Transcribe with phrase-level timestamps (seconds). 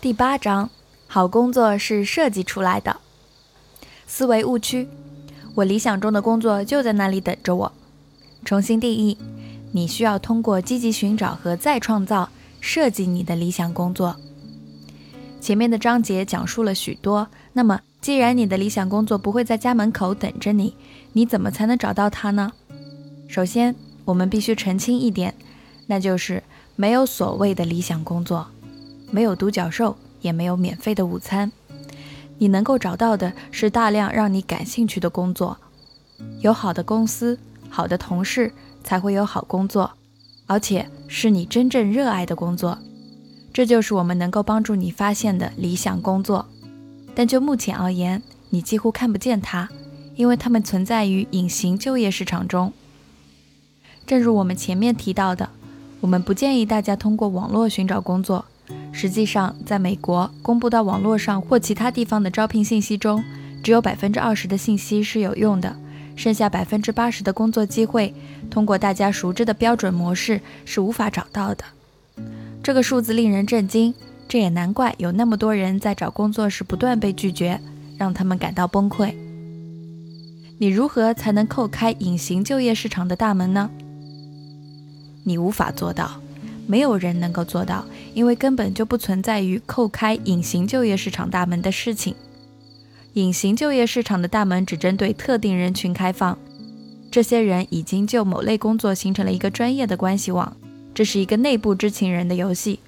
[0.00, 0.70] 第八章，
[1.08, 2.98] 好工作是设计出来的。
[4.06, 4.88] 思维误区，
[5.56, 7.72] 我理想中的工作就在那里等着我。
[8.44, 9.18] 重新定义，
[9.72, 12.28] 你需要通过积极寻找和再创造
[12.60, 14.14] 设计你的理想工作。
[15.40, 20.76] 前面的章节讲述了许多，那么既然你的理想工作不会在家门口等着你，
[21.12, 22.52] 你怎么才能找到它呢？
[23.26, 25.34] 首先，我们必须澄清一点，
[25.88, 26.44] 那就是
[26.76, 28.46] 没有所谓的理想工作。
[29.10, 31.50] 没有独角兽，也没有免费的午餐。
[32.38, 35.58] 你能够找到的是大量让你感兴趣的工作。
[36.40, 38.52] 有好的公司、好的同事，
[38.84, 39.90] 才会有好工作，
[40.46, 42.78] 而且是你真正热爱的工作。
[43.52, 46.46] 这就是我们能够帮助你发现的理想工作。
[47.14, 49.68] 但就目前而言，你几乎看不见它，
[50.14, 52.72] 因为它们存在于隐形就业市场中。
[54.06, 55.50] 正如我们前面提到的，
[56.00, 58.44] 我们不建议大家通过网络寻找工作。
[58.92, 63.22] 实际上，在美国公布到网络上或其他地方的招聘信息中，
[63.62, 65.76] 只有百分之二十的信息是有用的，
[66.16, 68.14] 剩下百分之八十的工作机会，
[68.50, 71.64] 通过大家熟知的标准模式是无法找到的。
[72.62, 73.94] 这个数字令人震惊，
[74.28, 77.60] 这也难怪有那么多人在找工作时不断被拒绝，
[77.96, 79.14] 让他们感到崩溃。
[80.58, 83.70] 你如何才能叩开隐形就业市场的大门呢？
[85.22, 86.20] 你无法做到。
[86.68, 92.14] 没有人能够做到，因为根本就不存在于叩开隐形就业市场大门的事情。
[93.14, 96.38] 隐形就业市场的大门只针对特定人群开放，
[97.10, 100.54] 这些人已经就某类工作形成了一个专业的关系网，
[100.94, 102.80] 这是一个内部知情人的游戏。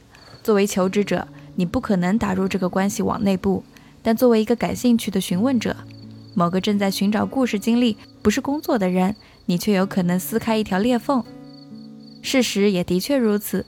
[0.42, 3.64] 作为求职者，你不可能打入这个关系网内部，
[4.02, 5.74] 但作为一个感兴趣的询问者，
[6.34, 11.24] 某个正在寻找故事经历不是工作的人，你却有可能撕开一条裂缝。
[12.22, 13.66] 事实也的确如此。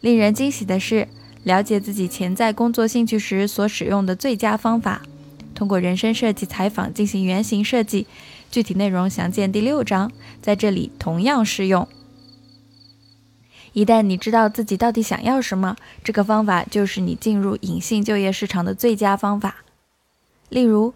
[0.00, 1.08] 令人惊喜的是，
[1.42, 5.02] 了解自己潜在工作兴趣时所使用的最佳方法，
[5.54, 8.06] 通过人生设计采访进行原型设计。
[8.50, 11.88] 具体内容详见第六章，在这里同样适用。
[13.72, 19.64] 一旦你知道自己到底想要什么，这个方法就是你进入隐性就业市场的最佳方法。
[20.48, 20.94] 例如。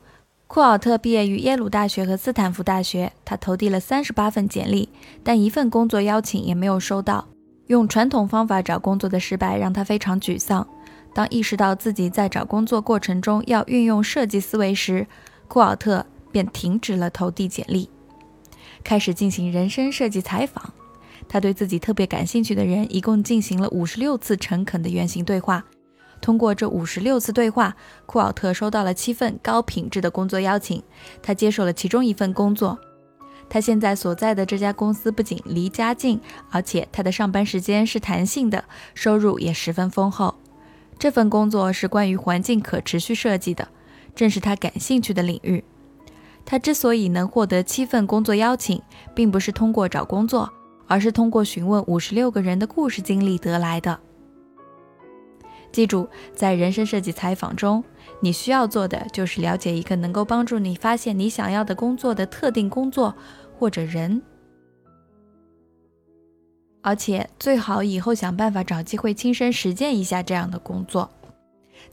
[0.48, 4.88] 库尔特毕业于耶鲁大学和斯坦福大学，他投递了三十八份简历，
[5.22, 7.28] 但一份工作邀请也没有收到。
[7.66, 10.66] 用传统方法找工作的失败让他非常沮丧。
[11.12, 15.06] 当意识到自己在找工作过程中要运用设计思维时，
[15.48, 17.90] 库尔特便停止了投递简历，
[18.82, 20.72] 开始进行人生设计采访。
[21.28, 25.62] 他对自己特别感兴趣的人一共进行了五十六次诚恳的原型对话。
[26.20, 30.82] 通过这五十六次对话，库尔特收到了七份高品质的工作邀请。
[31.22, 32.78] 他接受了其中一份工作。
[33.48, 36.20] 他现在所在的这家公司不仅离家近，
[36.50, 38.62] 而且他的上班时间是弹性的，
[38.94, 40.34] 收入也十分丰厚。
[40.98, 43.66] 这份工作是关于环境可持续设计的，
[44.14, 45.64] 正是他感兴趣的领域。
[46.44, 48.82] 他之所以能获得七份工作邀请，
[49.14, 50.52] 并不是通过找工作，
[50.86, 53.98] 而是通过询问五十六个人的故事经历得来的。
[55.70, 57.84] 记住，在人生设计采访中，
[58.20, 63.14] 你需要做的就是了解一个能够帮助你发现你想要的工作的特定工作
[63.58, 64.20] 或者人，
[66.82, 71.08] 而且最好以后想办法找机会亲身实践一下这样的工作。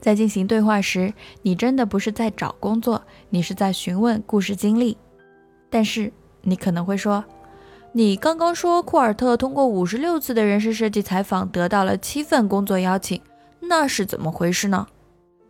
[0.00, 1.12] 在进行对话时，
[1.42, 4.96] 你真的不是在找工作，你是在询问故事经历。
[5.70, 6.12] 但是
[6.42, 7.24] 你可能会说，
[7.92, 13.20] 你刚刚说库尔特通过五十六次的人事设计采访得到了七份工作邀请。
[13.68, 14.86] 那是怎么回事呢？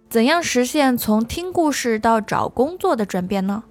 [0.09, 3.63] 怎样实现从听故事到找工作的转变呢？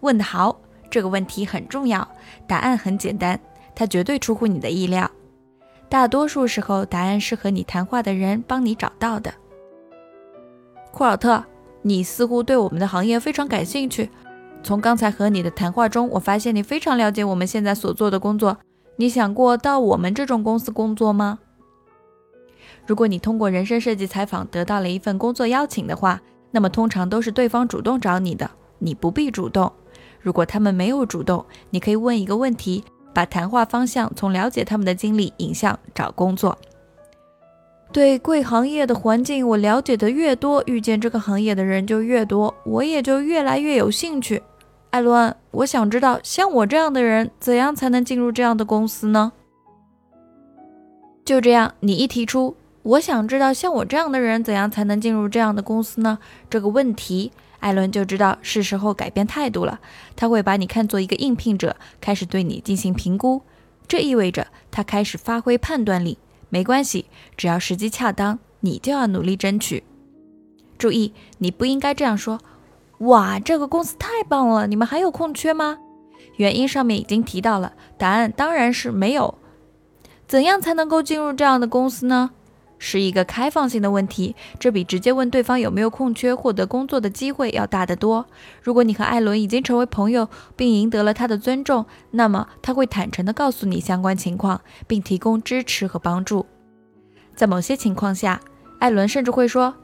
[0.00, 0.60] 问得好，
[0.90, 2.06] 这个问题很重要。
[2.46, 3.38] 答案很简单，
[3.74, 5.10] 它绝对出乎你的意料。
[5.88, 9.32] 大多数时候，答案是和你谈话的人帮你找到的。
[10.90, 11.42] 库尔特，
[11.82, 14.10] 你似乎对我们的行业非常感兴趣。
[14.62, 18.58] 从刚才和你的谈话中，我发现你非常了解我们现在所做的工作。
[18.96, 21.38] 你想过到我们这种公司工作吗？
[22.86, 26.20] 如果你通过人生设计采访得到了一份工作邀请的话，
[26.50, 29.72] 那么通常都是对方主动找你的，你不必主动。
[30.20, 32.84] 如果他们没有主动，你可以问一个问题，
[33.14, 36.58] 把谈话方向从了解他们的经历引向找工作。
[37.92, 44.42] 对贵行业的环境我了解的越多，遇见这个行业的人就越多，我也就越来越有兴趣。
[44.90, 49.32] 艾伦，我想知道像我这样的人怎样才能进入这样的公司呢？
[51.24, 52.56] 就这样，你一提出。
[52.82, 56.18] 我想知道，像我这样的人怎样才能进入这样的公司呢？
[56.50, 57.30] 这个问题，
[57.60, 59.80] 艾伦就知道是时候改变态度了。
[60.16, 63.42] 他会把你看作一个应聘者，开始对你进行评估。
[63.86, 66.18] 这意味着他开始发挥判断力。
[66.48, 67.06] 没关系，
[67.36, 69.84] 只要时机恰当，你就要努力争取。
[70.76, 72.40] 注意，你不应该这样说。
[72.98, 74.66] 哇，这个公司太棒了！
[74.66, 75.78] 你们还有空缺吗？
[76.36, 79.38] 原因上面已经提到了，答案当然是没有。
[80.26, 82.30] 怎样才能够进入这样的公司呢？
[82.84, 88.26] 是一个开放性的问题，这比直接问对方有没有空缺获得工作的机会要大得多。
[88.60, 96.44] 如果你和艾伦已经成为朋友，并赢得了他的尊重，那么他会坦诚地告诉你相关情况，并提供支持和帮助。
[97.36, 98.40] 在某些情况下，
[98.80, 99.76] 艾伦甚至会说：“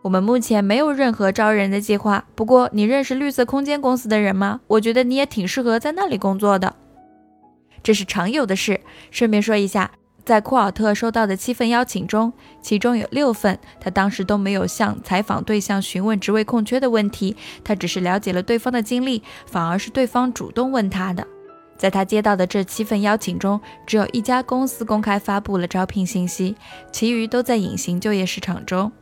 [0.00, 2.24] 我们目前没有任何招人的计划。
[2.34, 4.62] 不过，你认识绿色空间公司的人吗？
[4.68, 6.74] 我觉得你也挺适合在那里工作的。”
[7.84, 8.80] 这是常有的事。
[9.10, 9.90] 顺便说一下。
[10.28, 12.30] 在库尔特收到的七份邀请中，
[12.60, 17.34] 其中有六份，他当时都没有向采访对象询问职位空缺的问题，
[17.64, 21.26] 他只是了解了对方的经历，反而是对方主动问他的。
[21.78, 26.54] 在他接到的这七份邀请中，只有一家公司公开发布了招聘信息，
[26.92, 28.92] 其余都在隐形就业市场中。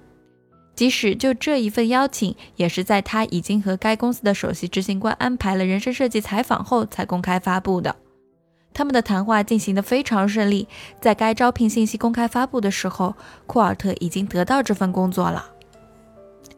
[0.76, 7.96] 即使就这一份邀请，也是在他已经和该公司的首席执行官安排了人生设计采访后才公开发布的。
[8.76, 10.68] 他们的谈话进行得非常顺利。
[11.00, 13.14] 在该招聘信息公开发布的时候，
[13.46, 15.46] 库尔特已经得到这份工作了。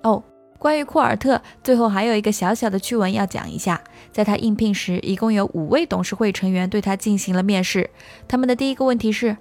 [0.03, 0.21] 哦，
[0.59, 3.81] 关于库尔特，最后还有一个小小的趣闻要讲一下。
[4.11, 7.89] 在他应聘时，一共有五位董事会成员对他进行了面试。
[8.27, 9.37] 他们的第一个问题是：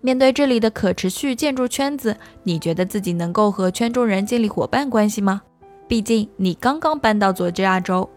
[0.00, 5.42] 面对这里的可持续建筑圈子，你觉得自己能够和圈中人建立伙伴关系吗？
[5.88, 8.08] 毕竟你刚刚搬到佐治亚州。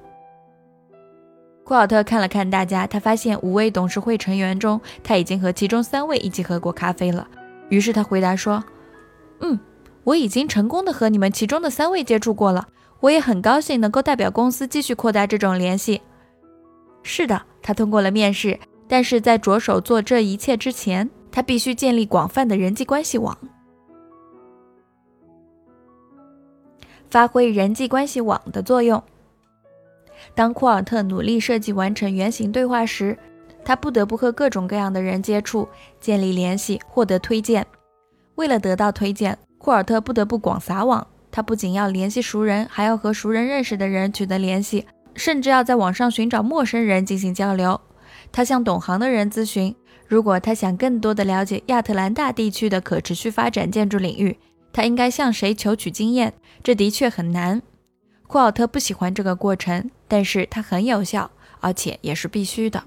[1.65, 7.27] 库尔特看了看大家，他发现五位董事会成员中，他已经和其中三位一起喝过咖啡了。
[7.69, 8.63] 于是他回答说
[9.41, 9.59] ：“嗯，
[10.03, 12.67] 我已经成功的和你们其中的三位接触过了。
[12.99, 16.03] 我也很高兴能够代表公司继续扩大这种联系。”
[17.01, 23.35] 是的，他通过了面试，但是在着手做这一切之前，他必须建立广泛的人际关系网，
[27.09, 29.03] 发挥人际关系网的作用。
[30.33, 33.17] 当库尔特努力设计完成原型对话时，
[33.63, 35.67] 他不得不和各种各样的人接触，
[35.99, 37.65] 建立联系，获得推荐。
[38.35, 41.05] 为了得到推荐，库尔特不得不广撒网。
[41.31, 44.85] 他不仅要联系熟人，还要和熟人认识的人取得联系，
[45.15, 47.79] 甚至要在网上寻找陌生人进行交流。
[48.31, 49.75] 他向懂行的人咨询，
[50.07, 54.37] 如果他想更多的了解亚特兰大地区的可持续发展建筑领域，
[54.71, 56.33] 他应该向谁求取经验？
[56.63, 57.61] 这的确很难。
[58.27, 62.83] 库尔特不喜欢这个过程，但是它很有效，而且也是必须的。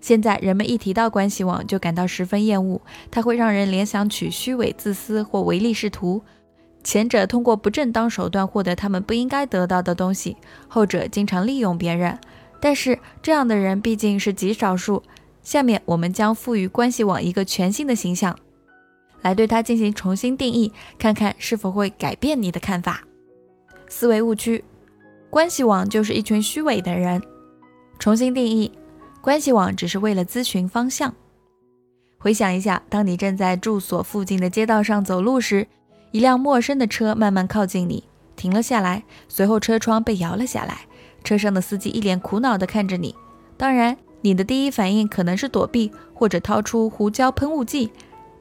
[0.00, 2.80] 现在人们一提到关系网就感到十分厌恶，
[3.10, 6.22] 它会让人联想起虚伪、自私或唯利是图。
[6.84, 10.36] 前者通过不正当手段获得他们不应该得到的东西，
[10.68, 12.16] 后者经常利用别人。
[12.60, 15.02] 但是这样的人毕竟是极少数。
[15.42, 18.38] 下面我们将赋予关系网一个全新的形象。
[19.22, 23.02] 来对它进行重新定义，看看是否会改变你的看法。
[23.88, 24.62] 思维误区：
[25.30, 27.22] 关系网就是一群虚伪的人。
[27.98, 28.70] 重新定义：
[29.20, 31.14] 关系网只是为了咨询方向。
[32.18, 35.66] 回想一下，当你正在住所附近的街道上走路时，
[36.10, 40.80] 一辆陌生的车慢慢靠近你，停了下来，随后车窗被摇了下来，
[41.22, 43.14] 车上的司机一脸苦恼地看着你。
[43.56, 47.90] 当然，你的第一反应可能是躲避或者掏出胡椒喷雾剂。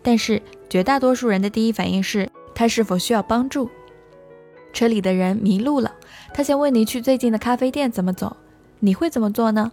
[0.02, 3.70] 但是绝大多数人的第一反应是他是否需要帮助。
[4.76, 5.90] 车里的人迷路了，
[6.34, 8.36] 他想问你去最近的咖啡店怎么走，
[8.82, 9.72] 你会怎么做呢？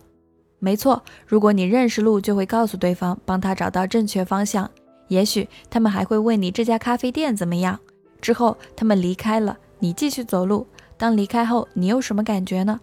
[0.61, 4.71] 没错，如果你认识路，就会告诉对方，帮他找到正确方向。
[5.09, 7.76] 也许他们还会问你这家咖啡店怎么样。
[8.21, 10.64] 之后他们离开了，你继续走路。
[10.97, 12.78] 当离开后，你有什么感觉呢？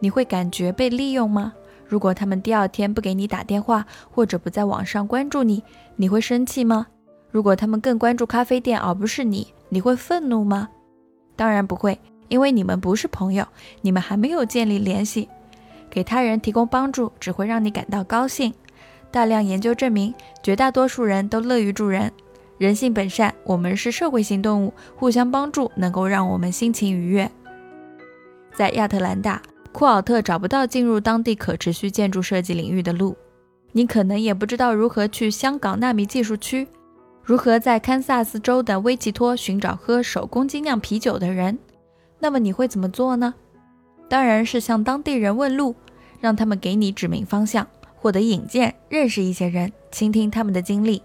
[0.00, 1.52] 你会感觉被利用吗？
[1.86, 5.62] 如果他们第二天不给你打电话，或者不在网上关注你，
[5.96, 6.86] 你会生气吗？
[7.30, 10.70] 如果他们更关注咖啡店而不是你，你会愤怒吗？
[11.36, 11.98] 当然不会，
[12.28, 13.46] 因为你们不是朋友，
[13.80, 15.28] 你们还没有建立联系。
[15.90, 18.52] 给他人提供帮助只会让你感到高兴。
[19.10, 22.10] 大量研究证明，绝大多数人都乐于助人。
[22.58, 27.30] 人性本善，我们是社会性动物，互相帮助能够让我们心情愉悦。
[28.54, 29.40] 在亚特兰大。
[29.72, 33.16] 库尔特找不到进入当地可持续建筑设计领域的路，
[33.72, 36.68] 你可能也不知道如何去香港纳米技术区，
[37.24, 41.56] 如何在堪萨斯州的威奇托寻找喝手工精酿啤酒的人。
[42.18, 43.34] 那么你会怎么做呢？
[44.08, 45.74] 当然是向当地人问路，
[46.20, 51.00] 让他们给你指明方向，获得引荐，认识一些人，倾听他们的经历。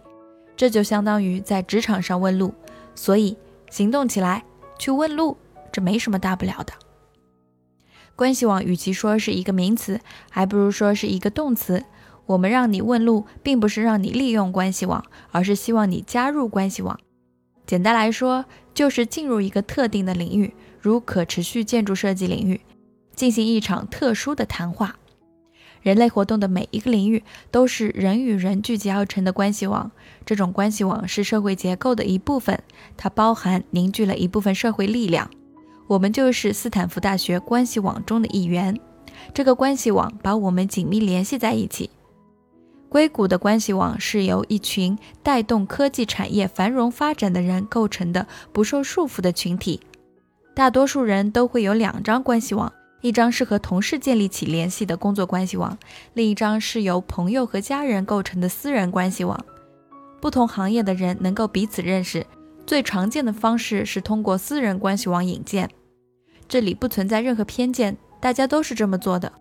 [0.56, 2.54] 这就相当于在职场上问路，
[2.96, 3.38] 所以
[3.70, 4.44] 行动起来，
[4.80, 5.38] 去问路，
[5.72, 6.74] 这没什么大不了的。
[8.16, 11.84] 关系网与其说是一个名词，还不如说是一个动词。
[12.28, 17.00] 我们让你问路，并不是让你利用关系网，而是希望你加入关系网。
[17.66, 22.62] 简单来说，就是进入一个特定的领域，如可持续建筑设计领域，
[23.16, 24.98] 进行一场特殊的谈话。
[25.82, 29.90] 人类活动的每一个领域都是人与人聚集而成的关系网，
[30.26, 32.62] 这种关系网是社会结构的一部分，
[32.98, 35.30] 它包含凝聚了一部分社会力量。
[35.88, 38.78] 我们就是斯坦福大学关系网中的一员，
[39.34, 41.90] 这个关系网把我们紧密联系在一起。
[42.90, 49.82] 硅谷的关系网是由一群带动科技产业繁荣发展的人构成的不受束缚的群体，
[50.56, 52.72] 大多数人都会有两张关系网。
[53.02, 55.78] 一张是和同事建立起联系的工作关系网，
[56.14, 59.40] 另一张是由朋友和家人构成的私人关系网。
[60.20, 62.26] 不同行业的人能够彼此认识，
[62.66, 65.70] 最常见的方式是通过私人关系网引荐。
[66.48, 69.32] 这里不存在任何偏见，大家都是这么做的。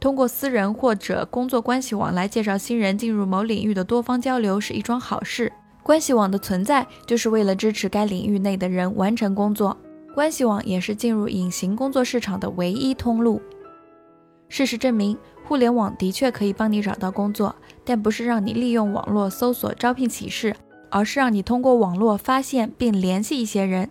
[0.00, 5.52] 通过私人或者工作关系网来介绍新人进入某领域的多方交流是一桩好事。
[5.82, 9.76] 关系网的存在就是为了支持该领域内的人完成工作。
[10.14, 13.40] 关系网也是进入隐形工作市场的唯一通路。
[14.48, 15.16] 事实证明，
[15.46, 17.54] 互联网的确可以帮你找到工作，
[17.84, 20.56] 但不是让你利用网络搜索招聘启事，
[20.90, 23.90] 而是让你通过网络发现并联系一些人。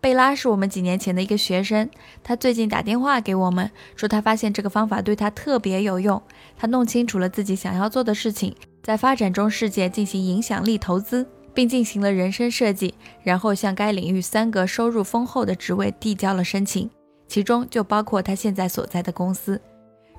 [0.00, 1.88] 贝拉是我们几年前的一个学生，
[2.22, 6.22] 他最近打电话给我们，说他发现这个方法对他特别有用。
[6.56, 11.26] 他弄清楚了自己想要做的事情，在发展中世界进行影响力投资。
[11.54, 16.88] 并进行了人生设计，然后向该领域三个收入丰厚的职位递交了申请，
[17.26, 19.60] 其中就包括他现在所在的公司。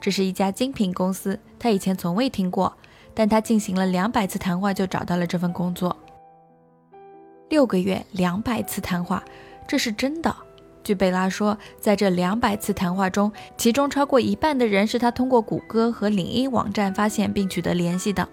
[0.01, 2.75] 这是一家精品公司，他以前从未听过，
[3.13, 5.95] 但他进行了两百次谈话就找到了这份工作。
[7.47, 9.23] 六个月，两百次谈话，
[9.69, 10.35] 这是真的。
[10.83, 18.27] 据贝拉说，在这两百次谈话中，其中超过一半的人是他通过谷歌和领英网站发现并取得联系的。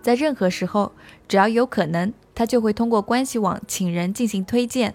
[0.00, 0.92] 在任何时候，
[1.26, 2.12] 只要有可能。
[2.34, 4.94] 他就会通过关系网请人进行推荐。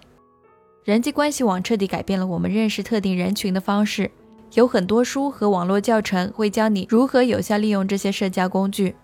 [0.83, 4.09] 人际关系网彻底改变了我们认识特定人群的方式。
[4.53, 8.95] 有很多书和网络教程会教你如何有效利用这些社交工具。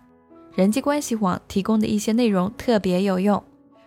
[0.56, 3.42] 人际关系网提供的一些内容特别有用。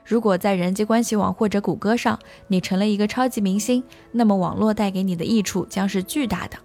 [0.07, 3.83] 如果在人际关系网或者谷歌上你成了一个超级明星，
[4.13, 6.57] 那么网络带给你的益处将是巨大的。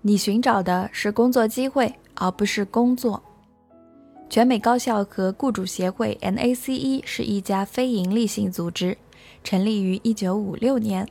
[0.00, 1.92] 你寻找的是工作机会。
[2.20, 3.22] 而不是工作。
[4.28, 8.98] 全美高校和雇主协会 （NACE） 是一家非营利性组织，
[9.44, 11.08] 成立于1956年。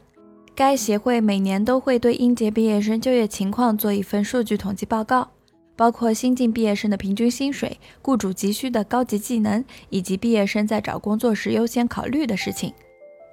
[0.54, 5.30] 该协会每年都会对应届毕业生就业情况做一份数据统计报告，
[5.78, 12.74] 包括新进毕业生的平均薪水、雇主急需的高级技能，以及毕业生在找工作时优先考虑的事情。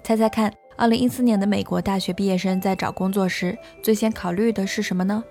[0.04, 5.24] 猜猜看，2014年的美国大学毕业生在找工作时最先考虑的是什么呢？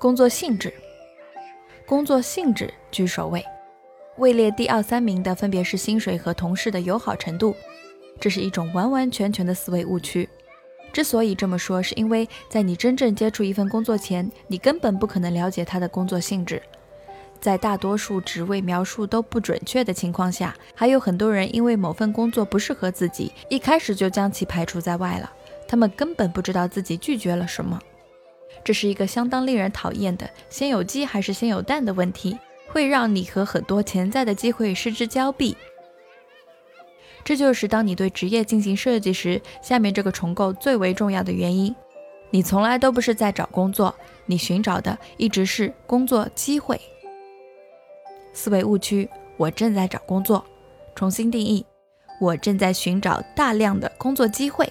[0.00, 0.74] 工作性质。
[1.86, 3.44] 工作性质居首位，
[4.16, 7.54] 位列第二、三名的分别是薪水和同事的友好程度。
[8.18, 10.28] 这是一种完完全全的思维误区。
[10.94, 16.62] 之所以这么说，是因为在你真正接触一份工作前，你根本不可能了解他的工作性质。
[17.40, 25.30] 在大多数职位描述都不准确的情况下，还有很多人因为某份工作不适合自己，一开始就将其排除在外了。
[25.66, 27.76] 他们根本不知道自己拒绝了什么。
[28.62, 35.56] 这是一个相当令人讨厌的“先有鸡还是先有蛋”的问题，会让你和很多潜在的机会失之交臂。
[37.24, 41.74] 这就是当你对职业进行设计时，下面这个重构最为重要的原因：
[42.30, 43.94] 你从来都不是在找工作，
[44.26, 46.78] 你寻找的一直是工作机会。
[48.34, 50.44] 思维误区：我正在找工作。
[50.94, 51.64] 重新定义：
[52.20, 54.70] 我正在寻找大量的工作机会。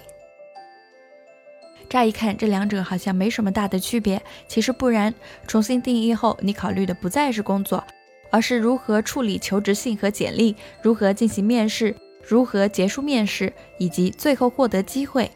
[1.88, 5.12] 乍一看，这两者好像没什么大的区别，其实不然。
[5.46, 7.84] 重新定义后，你考虑的不再是工作，
[8.30, 11.94] 而是如何处理求职信和简历，如何进行面试，
[12.26, 15.30] 如何结束面试，以及最后获得机会。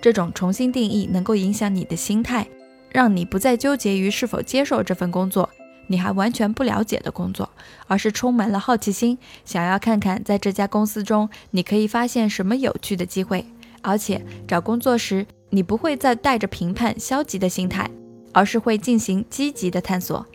[0.00, 2.46] 这种重新定义能够影响你的心态，
[2.90, 5.48] 让你不再纠结于是否接受这份工作，
[5.86, 7.48] 你还完全不了解的工作，
[7.86, 13.44] 而是充满了好奇心，想要看看在这家公司中你可以发现什么有趣的机会。
[13.82, 17.90] 而且找工作时，你不会再带着评判、消极的心态，
[18.32, 20.26] 而是会进行积极的探索。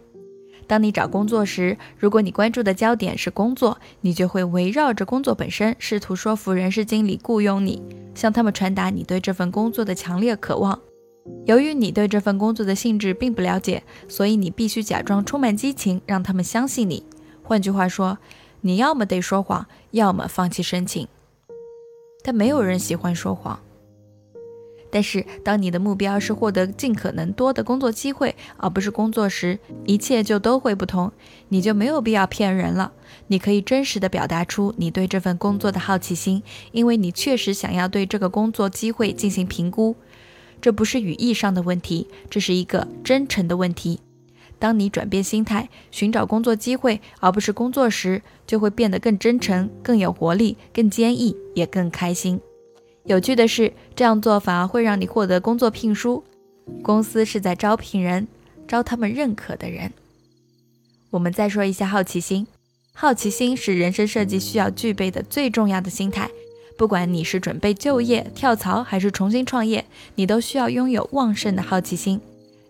[0.70, 7.82] 当你找工作时，如果你关注的焦点是工作，你就会围绕着工作本身，试图说服人事经理雇佣你，
[8.14, 10.80] 向他们传达你对这份工作的强烈渴望。
[11.48, 17.02] 由于你对这份工作的性质并不了解，所以你必须假装充满激情，让他们相信你。
[17.42, 18.20] 换句话说，
[18.62, 21.08] 你要么得说谎，要么放弃申请。
[22.24, 23.60] 但没有人喜欢说谎。
[24.92, 31.12] 但是，当你的目标是获得尽可能多的工作机会，而不是工作时，一切就都会不同。
[31.50, 32.92] 你就没有必要骗人了。
[33.28, 36.42] 你可以真实的表达出你对这份工作的好奇心，
[36.72, 39.96] 因为你确实想要对这个工作机会进行评估。
[40.62, 44.00] 这不是语义上的问题，这是一个真诚的问题。
[44.58, 52.42] 当你转变心态，寻找工作机会而不是工作时，就会变得更真诚、更有活力、更坚毅，也更开心。
[53.10, 56.24] 有趣的是，这样做反而会让你获得工作聘书。
[56.84, 58.28] 公司是在招聘人，
[58.68, 59.92] 招他们认可的人。
[61.10, 62.46] 我们再说一下好奇心。
[62.94, 66.30] 好奇心是人生设计需要具备的最重要的心态。
[66.78, 72.22] 不管你是准备就业、跳槽还是重新创业，你都需要拥有旺盛的好奇心。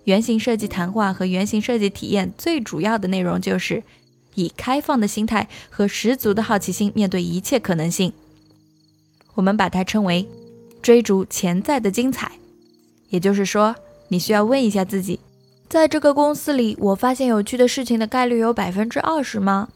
[0.05, 3.84] 原型设计谈话和原型设计体验最主要的内容就是
[4.36, 8.13] 以开放的心态和十足的好奇心面对一切可能性。
[9.39, 10.27] 我们把它称为
[10.81, 12.34] 追逐潜在的精彩。
[13.08, 13.74] 也就是说，
[14.10, 15.17] 你需要问一下自己：
[15.69, 19.69] 在这个公司里，我发现有趣的事情的概率有百分之二十吗？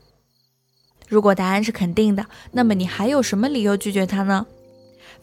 [1.08, 4.46] 如果答案是肯定的，那么你还有什么理由拒绝它呢？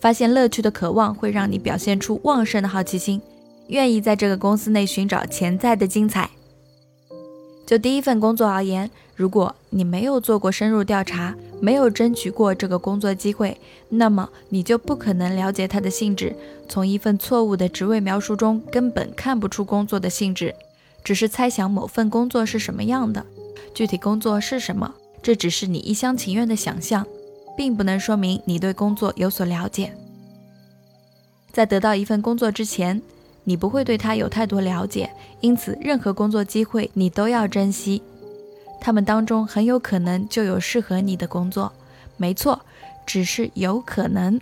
[0.01, 3.21] 发现乐趣的渴望会让你表现出旺盛的好奇心。
[3.69, 6.31] 愿意在这个公司内寻找潜在的精彩。
[7.67, 13.57] 就第一份工作而言，如果你没有做过深入调查，没有争取过这个工作机会，
[13.89, 16.35] 那么你就不可能了解它的性质。
[16.69, 20.55] 从一份错误的职位描述中，根本看不出工作的性质，
[21.05, 23.25] 只是猜想某份工作是什么样的。
[23.75, 27.07] 具体工作是什么，这只是你一厢情愿的想象，
[27.57, 29.93] 并不能说明你对工作有所了解。
[31.53, 33.03] 在得到一份工作之前，
[33.45, 38.03] 你不会对他有太多了解，因此任何工作机会你都要珍惜。
[38.81, 41.73] 他们当中很有可能就有适合你的工作，
[42.17, 42.61] 没错，
[43.07, 44.41] 只是有可能。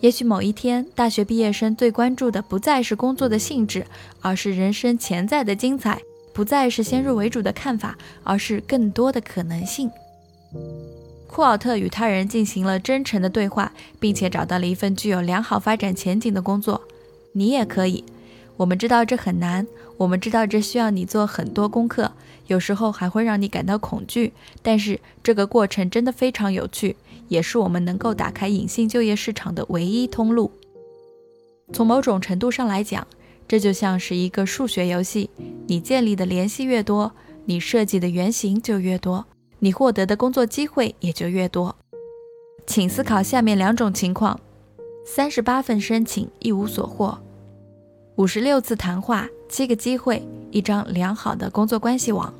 [0.00, 3.86] 也许某一天，大学毕业生最关注的不再是工作的性质，
[4.20, 5.98] 而是人生潜在的精彩；
[6.32, 9.90] 不再是先入为主的看法，而是更多的可能性。
[11.26, 16.80] 库尔特与他人进行了真诚的对话，并且找到了一份具有良好发展前景的工作。
[17.32, 18.02] 你也可以。
[18.56, 22.10] 我们知道这很难，我们知道这需要你做很多功课，
[22.50, 24.32] 有时候还会让你感到恐惧。
[24.60, 26.96] 但是这个过程真的非常有趣，
[27.28, 30.50] 也是我们能够打开隐性就业市场的唯一通路。
[31.72, 33.06] 从某种程度上来讲，
[33.46, 35.30] 这就像是一个数学游戏。
[35.68, 37.12] 你建立的联系越多，
[37.44, 39.24] 你设计的原型就越多，
[39.60, 41.76] 你获得的工作机会也就越多。
[42.66, 44.40] 请思考下面两种情况：
[45.06, 47.16] 三十八份申请，一无所获。
[48.16, 52.34] 五十六次谈话，七个机会，一张良好的工作关系网，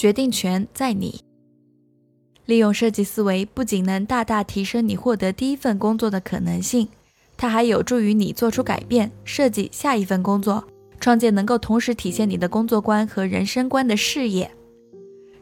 [0.00, 1.20] 决定权在你。
[2.46, 6.88] 利用设计思维，不仅能大大提升你获得第一份工作的可能性，
[7.36, 10.64] 它还有助于你做出改变，设计下一份工作，
[10.98, 14.50] 创建能够同时体现你的工作观和人生观的事业。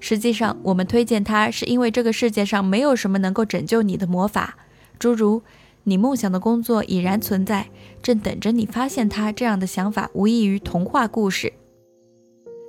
[0.01, 4.57] 实际上，我们推荐它，是因为这个世界上没有什么能够拯救你的魔法，
[4.99, 5.41] 诸如。
[5.85, 7.69] 你梦想的工作已然存在，
[8.03, 9.31] 正等着你发现它。
[9.31, 11.53] 这样的想法无异于童话故事。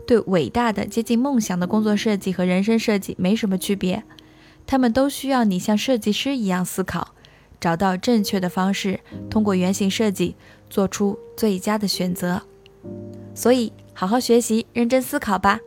[0.09, 4.03] 对伟大的、接近梦想的工作设计和人生设计没什么区别，
[4.65, 7.13] 他们都需要你像设计师一样思考，
[7.59, 10.35] 找到正确的方式，通过原型设计
[10.67, 12.41] 做出最佳的选择。
[13.35, 15.59] 所以，好好学习，认真思考吧。